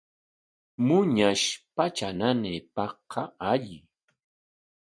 [0.85, 3.79] Muñash patra nanaypaqqa alli.